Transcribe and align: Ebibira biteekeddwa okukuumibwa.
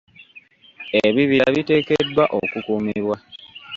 Ebibira 1.07 1.45
biteekeddwa 1.55 2.23
okukuumibwa. 2.37 3.17